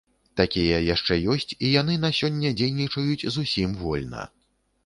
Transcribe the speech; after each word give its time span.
Такія 0.39 0.77
яшчэ 0.93 1.17
ёсць, 1.33 1.51
і 1.67 1.71
яны 1.81 1.99
на 2.05 2.11
сёння 2.21 2.53
дзейнічаюць 2.63 3.29
зусім 3.37 3.77
вольна. 3.83 4.27